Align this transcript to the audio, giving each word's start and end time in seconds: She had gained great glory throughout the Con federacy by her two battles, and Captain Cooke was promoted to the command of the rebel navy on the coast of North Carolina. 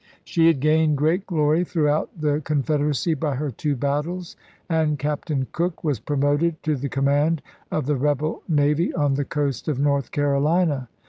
She 0.23 0.47
had 0.47 0.61
gained 0.61 0.97
great 0.97 1.27
glory 1.27 1.63
throughout 1.63 2.09
the 2.19 2.41
Con 2.43 2.63
federacy 2.63 3.13
by 3.19 3.35
her 3.35 3.51
two 3.51 3.75
battles, 3.75 4.35
and 4.67 4.97
Captain 4.97 5.45
Cooke 5.51 5.83
was 5.83 5.99
promoted 5.99 6.63
to 6.63 6.75
the 6.75 6.89
command 6.89 7.43
of 7.69 7.85
the 7.85 7.95
rebel 7.97 8.41
navy 8.49 8.91
on 8.95 9.13
the 9.13 9.25
coast 9.25 9.67
of 9.67 9.77
North 9.77 10.09
Carolina. 10.09 10.89